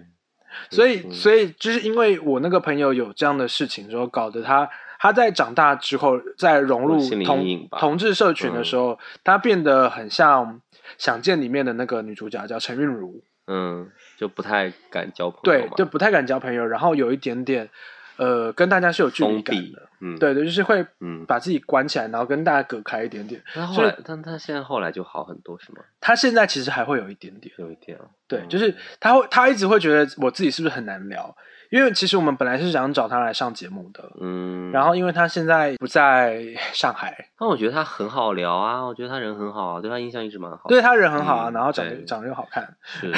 [0.69, 10.45] 所以，嗯所以就是因为我那个朋友有这样的事情之后，搞得他他在长大之后，在融入同同志社群的时候，他变得很像
[10.97, 13.23] 《想见》里面的那个女主角，叫陈韵如。
[13.47, 13.87] 嗯，
[14.17, 17.69] 就不太敢交朋友对，，就不太敢交朋友，然后有一点点
[18.17, 21.25] 呃跟大家是有距离感的，，嗯，，对对，就是会嗯。
[21.25, 23.41] 把自己关起来，然后跟大家隔开一点点。
[23.53, 25.79] 他后来，但他现在后来就好很多，是吗？
[25.99, 31.35] 他现在其实还会有一点点，有一点啊，对，嗯就是他会他一直会觉得我自己是不是很难聊，
[31.71, 40.67] 因为其实我们本来是想找他来上节目的，嗯，然后因为他现在不在上海，但我觉得他很好聊啊，我觉得他人很好啊，对他印象一直蛮好。
[40.67, 43.11] 对他人很好啊，嗯然后长得长得又好看，是，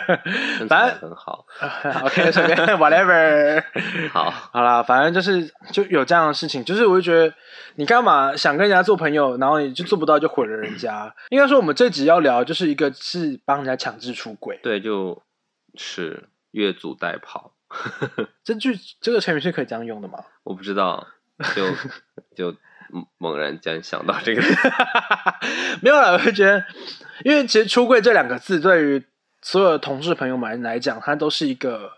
[0.58, 1.46] 身反正很好。
[2.04, 3.62] OK 随便 whatever。
[4.12, 7.34] 好，好啦，反正就是就有这样的事情，就是我就觉得
[7.76, 11.14] 你干嘛想跟人家做朋友，然后你就做不到就毁了人家。
[11.30, 15.22] 应该说我们这集要聊就是一个是帮人家强制出轨，对，就
[15.74, 17.50] 是越俎代庖。
[18.44, 20.20] 这句这个成语是可以这样用的吗？
[20.44, 21.06] 我不知道，
[21.56, 21.66] 就
[22.36, 22.56] 就
[22.90, 24.42] 猛猛然间想到这个，
[25.82, 26.64] 没有了，我就觉得，
[27.24, 29.04] 因为其实“出柜”这两个字对于
[29.42, 31.90] 所有的同事朋友们来讲，它都是一个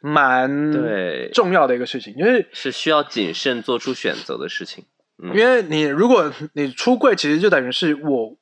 [0.00, 1.30] 蛮对。
[1.32, 4.84] 重要的一个事情，因为是需要谨慎做出选择的事情。
[5.22, 5.34] 嗯。
[5.36, 8.36] 因为你如果你出柜，其实就等于是我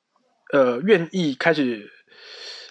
[0.53, 1.91] 呃愿意开始，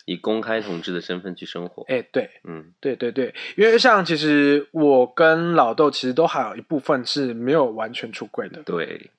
[0.06, 1.84] 以公开同志的身份去生活。
[1.90, 2.30] 哎、对。
[2.48, 9.12] 嗯，对对对，因为像其实我跟老豆其实都还有一部分是没有完全出柜的，对，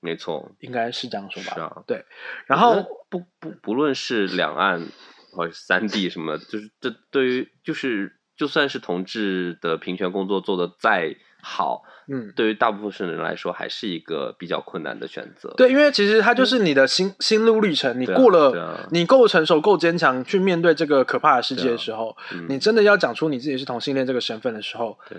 [0.00, 0.50] 没错。
[0.60, 1.54] 应该是这样说吧？
[1.54, 1.84] 是啊。
[1.86, 2.04] 对，
[2.46, 4.88] 然后不不不论是两岸
[5.32, 12.32] 或者是三地什么，就是这对于就是就算是同志的平权工作做得再好，嗯。
[12.34, 15.52] 对于大部分人来说还是一个比较困难的选择。
[15.56, 25.18] 对，因为其实它就是你的心心路历程，你过了，你够成熟、够坚强去面对这个可怕的世界的时候，嗯你真的要讲出你自己是同性恋这个身份的时候，对，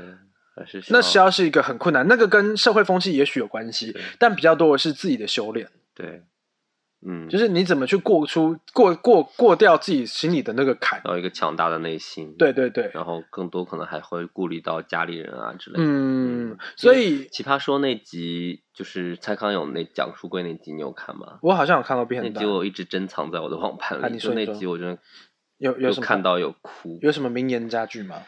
[0.89, 6.23] 那需需要是一个很困难，那个跟社会风气也许有关系，但比较多的是自己的修炼，对，
[7.07, 11.01] 嗯，就是你怎么去过出过过过掉自己心里的那个坎。
[11.05, 12.35] 要有一个强大的内心。
[12.37, 15.83] 对对对，然后更多可能还会顾虑到家里人啊之类的。
[15.85, 21.39] 嗯，所以奇葩说那集就是蔡康永那讲书柜那集，你有看吗？
[21.41, 24.97] 我好像有看到片段那集，我一直珍藏在我的网盘啊里，你说那集我真的
[25.57, 28.23] 有有看到有哭，有什么名言佳句吗？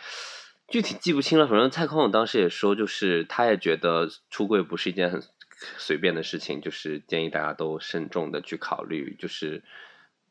[0.69, 1.47] 具体记不清了。
[1.47, 5.21] 反正蔡康永当时也说，就是他也觉得出柜不是一件很
[5.77, 9.63] 随便的事情，就是建议大家都慎重的去考虑，就是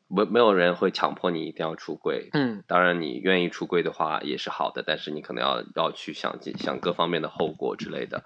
[0.07, 2.29] 没没有人会强迫你一定要出柜。
[2.33, 8.23] 嗯，当然，你愿意出柜的话也是好的，但是你可能要要去想想各方面的后果之类的，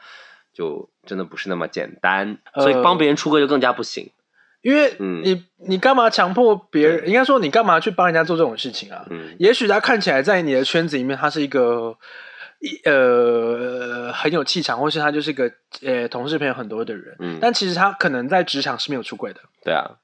[0.53, 2.37] 就真的不是那么简单。
[2.55, 4.11] 所以呃帮别人出柜就更加不行。
[4.61, 7.07] 因为嗯你你干嘛强迫别人？
[7.07, 9.07] 应该说你干嘛去帮人家做这种事情啊？
[9.09, 11.97] 嗯，也许他看起来在你的圈子里面，他是一个一
[12.85, 15.51] 呃很有气场，或是他就是个
[15.83, 17.39] 呃同事朋友很多的人，嗯。
[17.41, 19.97] 但其实他可能在职场是没有出轨的，对啊，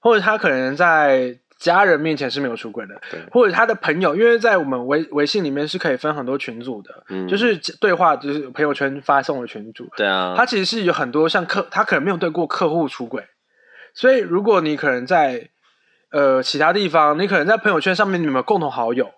[0.00, 7.26] 或者他可能在家人面前是没有出轨的，对，或者他的朋友，因为在我们微微信里面是可以分很多群组的，嗯。
[7.26, 13.24] 就是对话就是朋友圈发送的群组，对啊，他其实是有很多像客，他可能没有对过客户出轨，
[13.94, 15.48] 所以如果你可能在
[16.10, 19.10] 呃其他地方，你可能在朋友圈上面你们有共同好友，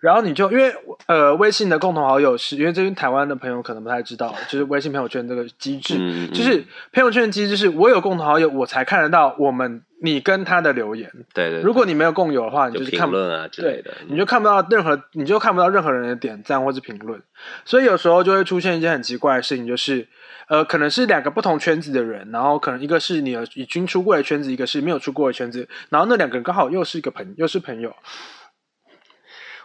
[0.00, 0.72] 然后你就因为
[1.06, 17.20] 呃微信的共同好友是因为这边台湾的朋友可能不太知道，就是微信朋友圈这个机制，嗯嗯就是朋友圈的机制是我有共同好友，我才看得到我们你跟他的留言，对对，如果你没有共有的话，你就就是看不评论啊之类的，你就看不到任何，你就看不到任何人的点赞或是评论，
[17.64, 20.06] 所以有时候就会出现一件很奇怪的事情，就是
[20.48, 27.94] 呃，可能是两个不同圈子的人，然后可能一个是你有已经出柜的圈子，一个是没有出柜的圈子，然后那两个人刚好又是一个朋，又是朋友，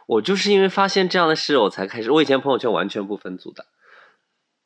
[0.08, 2.12] 我就是因为发现这样的事，我才开始。
[2.12, 3.66] 我以前朋友圈完全不分组的，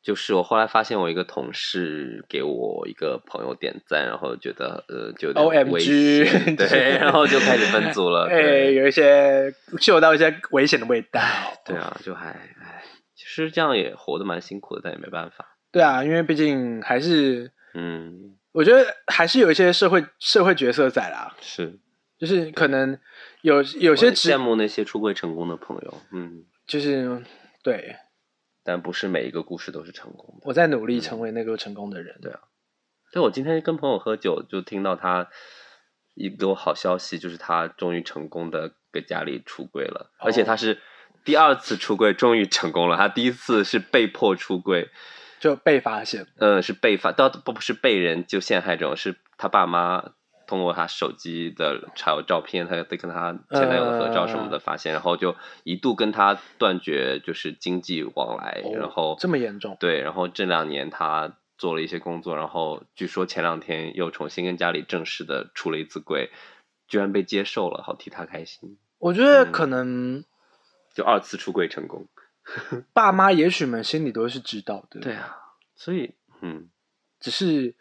[0.01, 8.25] 就是我后来发现我一个同事给我一个朋友点赞，然后觉得呃就有点 OMG 危险 对，然后就开始分组了。
[8.31, 11.21] 哎，对有一些嗅到一些危险的味道。
[11.65, 12.83] 对啊，就还哎，
[13.15, 15.57] 其实这样也活得蛮辛苦的，但也没办法。
[15.71, 21.77] 对啊，因为毕竟还是嗯，我觉得还是有一些社会社会角色在啦，是
[22.17, 22.99] 就是可能
[23.41, 27.23] 有有有些羡慕那些出柜成功的朋友，嗯，就是
[27.63, 27.95] 对
[28.63, 30.41] 但不是每一个故事都是成功的。
[30.45, 32.19] 我在努力成为那个成功的人。
[32.21, 32.39] 对啊
[33.13, 35.29] 对，我今天跟朋友喝酒，就听到他
[36.15, 40.81] 一个好消息，就是他终于成功的给家里出柜了，而且他是
[41.23, 42.97] 第二次出柜，终于成功了。
[42.97, 44.89] 他第一次是被迫出柜，
[45.39, 46.27] 就被发现。
[46.39, 50.11] 嗯，是被发，倒不不是被人就陷害这种，是他爸妈
[50.47, 59.77] 通过他手机的还有照片，他得跟他前男友的合照什么的发现，然后就一度跟他断绝就是经济往来，哦然后这么严重。
[59.79, 66.31] 对，然后这两年他做了一些工作，然后据说前两天又重新跟家里正式的出了一次柜，
[66.87, 69.51] 居然被接受了，好替他开心，我觉得嗯。
[69.51, 70.23] 可能，
[70.93, 72.07] 就二次出柜成功。
[72.93, 75.37] 爸妈也许们心里都是知道的，对，啊，
[75.75, 76.69] 所以嗯，
[77.19, 77.75] 只是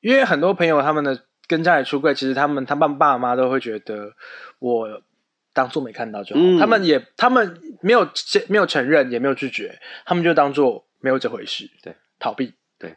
[0.00, 4.14] 因为很多朋友他们的跟家里出柜，其实他们他爸爸妈都会觉得
[4.58, 5.02] 我
[5.52, 6.58] 当做没看到就好，嗯。
[6.58, 8.08] 他们也他们没有
[8.48, 12.96] 没有承认，也没有拒绝，他们就当做没有这回事，对，逃避，对，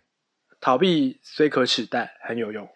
[0.60, 2.68] 逃避虽可耻，但很有用。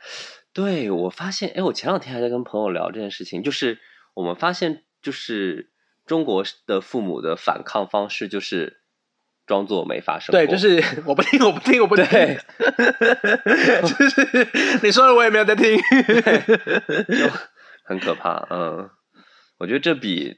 [0.53, 3.79] 对我发现，哎，我前两天还在跟朋友聊这件事情，就是
[4.13, 5.71] 我们发现，就是
[6.05, 8.82] 中国的父母的反抗方式就是
[9.45, 12.05] 装作没发生过，对，就是 我不听，我不听，我不听。
[12.05, 12.37] 对
[13.81, 14.47] 就是
[14.83, 15.77] 你说的，我也没有在听。
[17.07, 17.29] 就
[17.83, 18.47] 很可怕。
[18.49, 18.89] 嗯，
[19.59, 20.35] 我觉得这比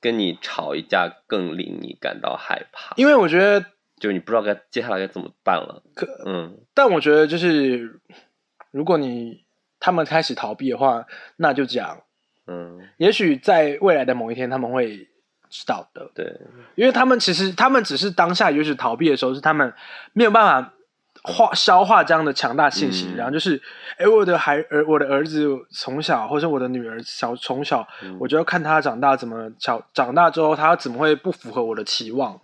[0.00, 3.66] 跟你吵一架更令你感到害怕，因为我觉得，
[4.00, 5.82] 就你不知道该接下来该怎么办了。
[5.94, 8.00] 可嗯，但我觉得就是，
[8.70, 9.44] 如果你
[9.78, 11.04] 他们开始逃避的话，
[11.36, 12.02] 那就讲，
[12.46, 15.08] 嗯，也许在未来的某一天他们会
[15.52, 16.24] 知道的，对，
[16.74, 19.70] 因为他们其实他们只是当下也许逃避的时候，是他们
[20.14, 20.72] 没有办法
[21.22, 23.16] 化消化这样的强大信息，嗯。
[23.16, 23.60] 然后就是，
[23.98, 28.16] 哎，我的孩儿，我的儿子从小，或者我的女儿小从小，嗯。
[28.18, 32.40] 我就要看他长大怎么小长大之后，他怎么会不符合我的期望。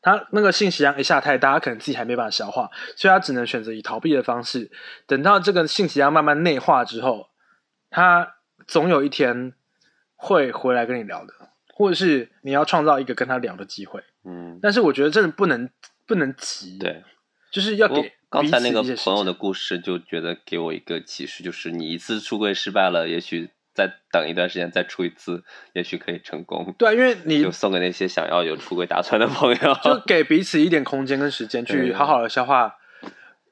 [0.00, 4.70] 他那个信息量一下太大，他可能自己还没办法消化，所以他只能选择以逃避的方式。
[5.06, 7.26] 等到这个信息量慢慢内化之后，
[7.90, 9.52] 他总有一天
[10.16, 11.34] 会回来跟你聊的，
[11.80, 14.02] 或者是你要创造一个跟他聊的机会。
[14.24, 15.68] 嗯，但是我觉得真的不能
[16.06, 17.02] 不能急，，对。
[17.50, 26.72] 就是要给刚才那个朋友的故事，就觉得给我一个启示，就是你一次出柜失败了，也许再等一段时间再出一次，也许可以成功。
[26.78, 29.74] 对啊，因为 你就送给那些想要有出柜打算的朋友。
[29.82, 32.72] 就给彼此一点空间跟时间 去好好的消化，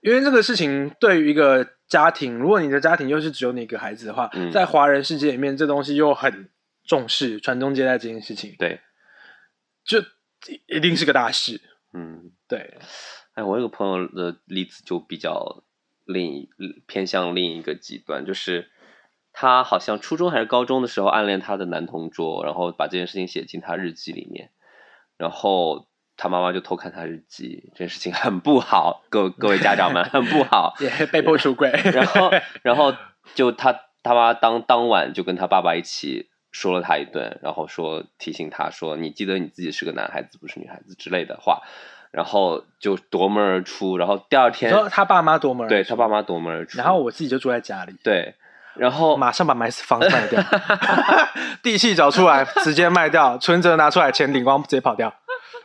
[0.01, 6.49] 因为这个事情对于一个家庭，如果你的家庭又是只有你一个孩子的话，嗯在华人世界里面，这东西又很
[6.89, 8.81] 重视传宗接代这件事情，对，
[9.85, 10.01] 就
[10.67, 11.61] 一定是个大事。
[11.93, 12.79] 嗯，对，
[13.35, 15.63] 哎，我有个朋友的例子就比较
[16.07, 16.49] 另一
[16.87, 18.71] 偏向另一个极端，就是
[19.33, 24.51] 他好像初中还是高中的时候暗恋他的男同桌，然后把这件事情写进他日记里面，
[25.17, 30.75] 然后他妈妈就偷看他日记，这件事情很不好，各各位家长们很不好。
[30.81, 32.31] 也被迫出轨，然后，
[32.63, 32.95] 然后
[33.35, 41.61] 就他他妈当当晚就跟他爸爸一起说了他一顿，然后说提醒他说你记得你自己是个男孩子，不是女孩子之类的话，
[42.11, 47.95] 然后就夺门而出，然后第二天他爸妈夺门而出对他爸妈夺门而出，然后我自己就住在家里。
[48.03, 48.35] 对，
[48.75, 50.43] 然后马上把买房子卖掉，
[51.63, 55.15] 地契找出来，直接卖掉，存折拿出来，钱领光，直接跑掉。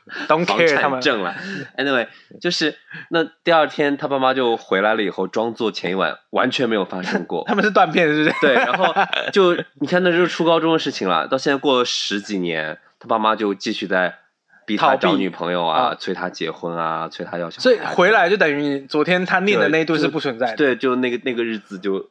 [0.27, 1.35] Don't 房 care 他们产证了。
[1.77, 2.07] Anyway，
[2.41, 2.75] 就是
[3.09, 7.43] 那第二天他爸妈就回来了以后，装作前一晚完全没有发生过。
[7.47, 8.35] 他们是断片，是不是？
[8.41, 8.93] 对，然后
[9.31, 11.27] 就你看，那就是初高中的事情了。
[11.27, 14.15] 到现在过了十几年，他爸妈就继续在
[14.65, 17.61] 逼他找女朋友啊，啊催他结婚啊，催他要小孩。
[17.61, 20.55] 所以回来就等于昨天他念的那一顿是不存在的。
[20.57, 22.09] 对，就那个那个日子就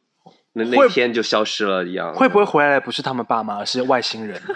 [0.53, 2.13] 那那天就消失了一样。
[2.13, 4.55] 会不会回来的不是他们爸妈，而是外星人呢？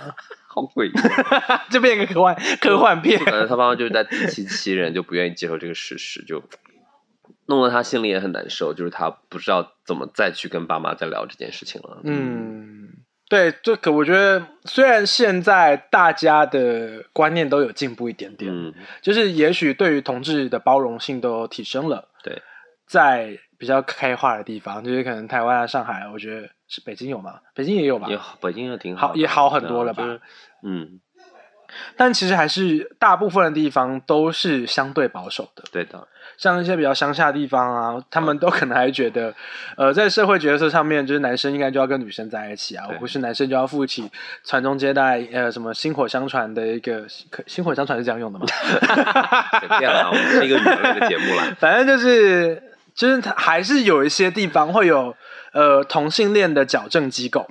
[0.58, 0.92] 好诡异？
[1.70, 3.26] 这变一个科幻科幻片就。
[3.26, 6.44] 感觉他爸妈就是在自欺欺人，就不愿意接受这个事实，就
[7.46, 8.74] 弄得他心里也很难受。
[8.74, 12.02] 就是他不知道怎么再去跟爸妈再聊这件事情了。
[12.04, 12.88] 嗯，
[13.30, 22.42] 对，这个我觉得虽然现在大家的观念都有进步一点点，嗯，就是也许对于同志的包容性都提升了，对，
[22.88, 27.40] 在比较开化的地方，就是可能台湾啊、上海，我觉得是北京有吗？
[27.54, 28.20] 北京也有吧也？
[28.42, 30.22] 北京也挺的好也好很多了吧就是
[30.64, 31.00] 嗯，
[31.96, 39.34] 但其实还是大部分的地方都是相对保守的，对的，像一些比较乡下的地方啊，他们都可能还觉得，
[39.78, 44.10] 呃，在社会角色上面，就是男生应该就要跟女生在一起啊，不是男生就要负起
[44.44, 48.46] 传宗接代，呃，什么薪火相传的一个可薪火相传是这样用的吗？
[49.60, 51.56] 随便了，我们是一个娱乐的节目啦。
[51.60, 52.62] 反正就是
[52.98, 55.16] 就是它还是有一些地方会有
[55.54, 57.48] 呃同性恋的矫正机构，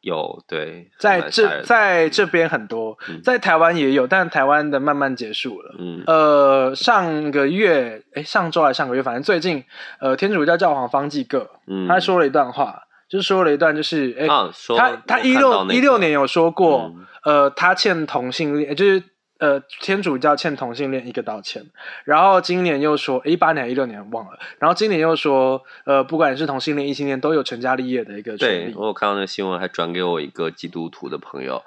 [0.00, 3.20] 有对，在这在这边很多，嗯。
[3.22, 5.74] 在台湾也有，但台湾的慢慢结束了。
[5.78, 6.04] 嗯。
[6.06, 9.64] 呃，上个月，哎，上周还是上个月，反正最近，
[10.00, 17.06] 呃，天主教教皇方济各，嗯，他说了一段话，就是说了一段，就是，哎、啊，他他一六一六年有说过，嗯。
[17.24, 19.02] 呃，他欠同性恋，就是
[19.38, 21.64] 呃，天主教欠同性恋一个道歉，
[22.04, 31.62] 然后今年又说，一八年一六年忘了，然后今年又说，呃，不管是同性恋、异性恋，都有成家立业的一个权利，对我有看到那个新闻，还转给我一个基督徒的朋友，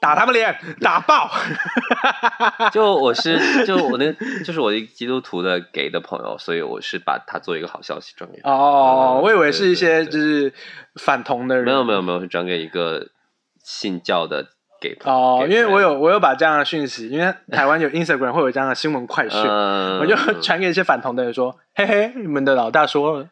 [0.00, 1.30] 打他们脸， 打爆，
[2.72, 4.12] 就我是就我那
[4.44, 8.50] 就是我一个基督徒的给的朋友，所以我是把他做一个好消息转给他。
[8.50, 10.52] 哦，嗯我以为是一些就是
[10.96, 13.06] 反同的人，没有没有没有，是转给一个
[13.62, 14.48] 信教的
[14.80, 23.28] 给哦，给因为我有我有把这样的讯息，因为台湾有 Instagram 会有这样的新闻快讯，嗯，我就传给一些反同的人说：“嘿嘿，你们的老大说了，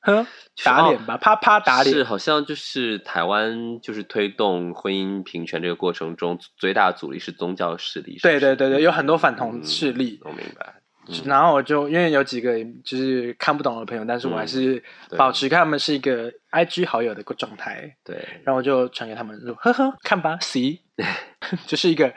[0.00, 0.26] 哼，
[0.64, 2.04] 打脸吧，啪啪打脸是。
[2.04, 10.20] 好像就是台湾就是推动婚姻平权这个过程中最大的阻力是宗教势力。”是是对对对对，有很多反同势力。
[10.24, 10.75] 嗯我明白。
[11.08, 11.22] 嗯。
[11.24, 12.52] 然后我就因为有几个
[12.84, 14.82] 就是看不懂的朋友，但是我还是
[15.16, 20.80] 保持跟他们是一个 IG 好友的状态，对，然后我就传给他们说：“呵呵，看吧，see，
[21.66, 22.12] 就是一个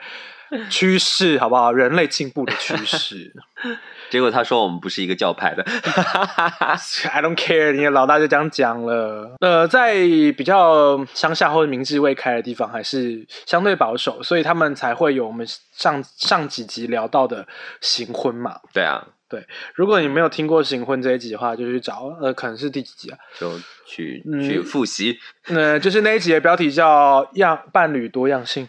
[0.70, 1.72] 趋势，好不好？
[1.72, 3.32] 人类进步的趋势。
[4.10, 5.62] 结果他说我们不是一个教派的。
[7.12, 9.36] I don't care，你的老大就这样讲了。
[9.40, 9.94] 呃，在
[10.36, 17.46] 比较乡下或者民智未开的地方，还是相对保守，所以他们才会有我们上上几集聊到的
[17.80, 18.58] 行婚嘛。
[18.72, 23.18] 对啊，对如果你没有听过行婚这一集的话，就去找，呃，可能是第几集啊？
[23.38, 23.52] 就
[23.86, 28.68] 去嗯去复习，呃，就是那一集的标题叫“样伴侣多样性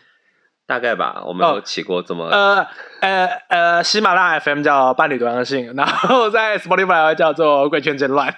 [0.72, 1.22] 大概吧。
[1.26, 2.66] 我们哦有起过这”，么呃
[3.02, 8.34] 呃呃，喜马拉雅 FM 叫“伴侣多样性”，然后在 Spotify 叫做“贵圈真乱”。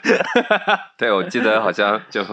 [0.98, 2.26] 对，我记得好像就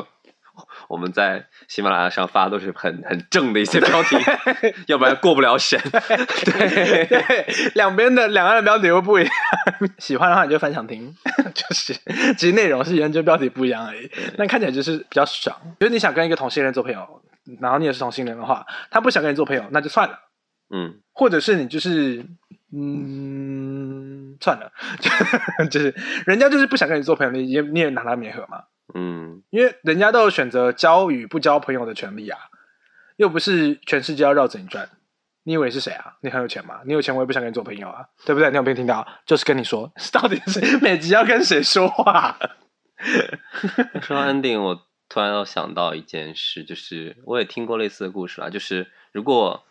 [0.89, 4.17] 我们在喜马拉雅上发都是很很正的一些标题，
[4.89, 5.79] 要不然过不了审。
[5.93, 9.33] 对，对，两边的两岸的标题又不一样。
[9.99, 11.15] 喜欢的话你就分享听，
[11.55, 11.93] 就是
[12.39, 15.55] 其实内容是研究标题不一样而已，但看起来就是比较爽。
[15.79, 17.07] 就是你想跟一个同性恋做朋友，
[17.61, 20.19] 然后你也是同性恋的话，他不想跟你做朋友，那就算了。
[20.73, 22.25] 嗯，或者是你就是
[22.73, 24.71] 嗯算了，
[25.71, 25.95] 就是
[26.27, 28.63] 人家就是不想跟你做朋友，你也你也拿他没合嘛，
[28.95, 32.39] 嗯，因为人家都有选择交与不交朋友的权利啊，
[33.17, 34.89] 又不是全世界要绕着你转。
[35.43, 36.15] 你以为是谁啊？
[36.21, 36.81] 你很有钱吗？
[36.85, 38.49] 你有钱我也不想跟你做朋友啊，对不对？
[38.51, 39.05] 你有没有听到？
[39.27, 42.39] 就是跟你说， 到底是每集要跟谁说话？
[44.03, 44.79] 说到 ending，我
[45.11, 49.65] 突然又想到一件事，就是我也听过类似的故事啦，就是如果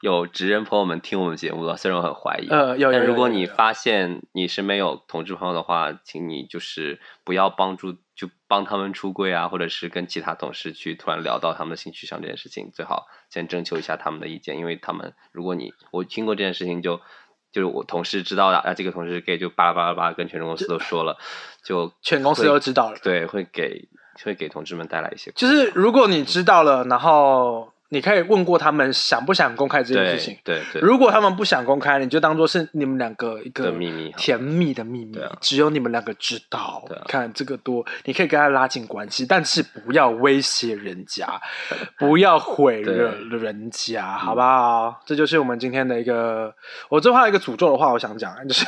[0.00, 17.00] 有直人朋友们听我们节目的，虽然我很怀疑，呃，有有有但如果你发现你身边有同志朋友的话，请你就是不要帮助就帮他们出柜啊，或者是跟其他同事去突然聊到他们的性取向这件事情，最好先征求一下他们的意见，因为他们如果你我听过这件事情就。
[17.52, 21.18] 就是我同事知道的啊，这个同事是 gay，就巴拉巴拉巴拉跟全公司都说了，
[21.62, 22.98] 就全公司都知道了。
[23.02, 23.90] 对，会给
[24.22, 30.34] 会给同志们带来一些就是如果你知道了，然后你可以问过他们想不想公开这件事情。
[30.42, 36.82] 对对，如果他们不想公开，你就当做是你们两个一个秘密甜蜜的秘密啊，只有你们两个知道。
[37.06, 41.38] 看这个多，你可以跟他拉近关系，但是不要威胁人家，
[42.00, 45.02] 不要毁了人家，好不好？
[45.04, 46.54] 这就是我们今天的一个，
[46.88, 48.66] 我最后一个诅咒的话，我想讲， 就是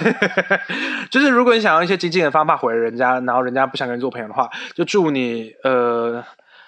[1.11, 6.23] 就是如果你想用一些激进的方法毁了人家，然后人家不想跟你做朋友的话，就祝你呃。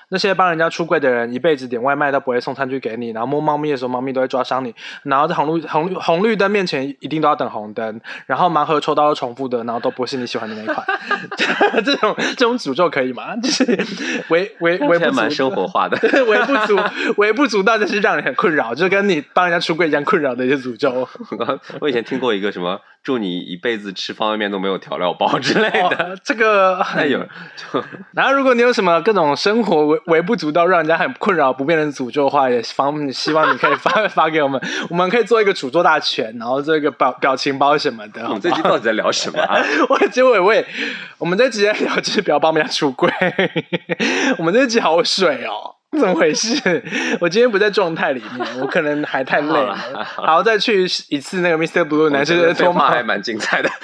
[0.09, 10.86] 那些帮人家出柜的人，一辈子点外卖都不会送餐具给你，然后摸猫咪的时候，猫咪都会抓伤你，然后在红绿红绿红绿灯面前一定都要等红灯，然后盲盒抽到是重复的，然后都不是你喜欢的那一款，
[11.84, 13.34] 这种这种诅咒可以吗？
[13.42, 13.64] 就是
[14.28, 15.98] 微微微不足蛮生活化的。
[16.26, 16.80] 微不足
[17.16, 21.09] 微不足道，就是让人很困扰，就跟你帮人家出柜一样困扰的一些诅咒。
[21.80, 27.80] 我以前听过一个什么“祝你一辈子吃方便面都没有调料包”之类的，哦这个那有就
[28.11, 38.24] 然后，如果你有什么各种生活微微不足道，让人家很困扰、不便的诅咒的话，也方希望你可以发 发给我们，我们可以做一个诅咒大全，然后做一个表表情包什么的。
[38.24, 39.57] 我们这期到底在聊什么啊？
[39.88, 40.66] 我结尾我也，
[41.18, 43.09] 我们这集在聊就是不要帮人家出柜，
[44.38, 45.76] 我们这集好水哦。
[46.01, 46.82] 怎么回事？
[47.20, 51.82] 我今天不在状态里面，我可能还太累了好了，然后再去一次那个 Mr.
[51.86, 53.70] Blue 男生的脱毛还蛮精彩的。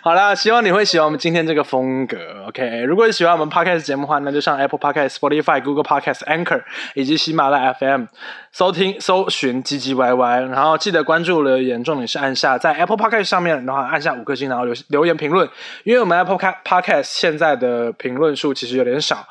[0.00, 2.16] 好啦，希望你会喜欢我们今天这个风格。
[2.46, 6.62] OK，如果你喜欢我们 Podcast 节目的话，那就上 Apple Podcast、Spotify、Google Podcast、Anchor
[6.94, 8.04] 以及喜马拉雅 FM
[8.52, 15.46] 收听、搜寻“唧唧歪歪”，然后记得关注留言，重点是按下在 Apple Podcast 上面，然后按下五颗星，然后留留言评论。
[15.82, 19.26] 因为我们 Apple Podcast 现在的评论数其实有点少，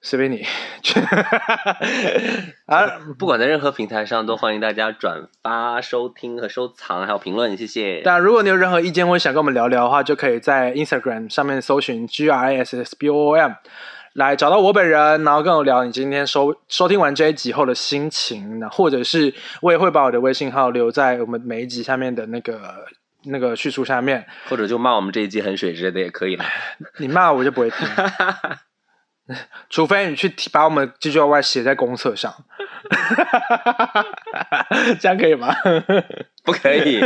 [0.00, 0.44] 随便你。
[2.66, 2.86] 啊，
[3.18, 8.00] 不管在任何平台上，都欢迎大家转发、收听和收藏，还有评论，谢谢。
[8.02, 13.52] 当然，如果你有任何意见或者想跟我们聊聊的话，就可以在 Instagram 上面搜寻 G R A S S B O O M
[14.14, 22.86] 来找到我本人，然后跟我聊你今天收收听完这一集后的心情，那或者是我也会把我的微信号留在我们每一集下面的那个
[23.24, 26.44] 那个叙述下面，或者就骂我们这一集很水之类的也可以了。
[26.98, 27.86] 你骂我就不会听，
[29.70, 32.32] 除非你去把我们 G G Y Y 写在公厕上，
[35.00, 35.54] 这样可以吗？
[36.44, 37.00] 不可以，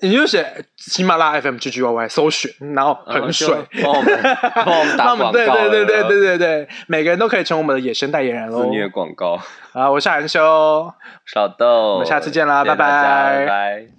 [0.00, 8.70] 你就写喜马拉雅 FM G G Y Y 搜寻，然后然后就很水，帮我们帮我们打广告对对对对对对对，每个人都可以成为我们的野生代言人喽自。
[8.70, 9.38] 虐广告。
[9.72, 10.92] 啊，我是韩修，
[11.26, 13.94] 小豆，我们下次见啦拜拜拜拜。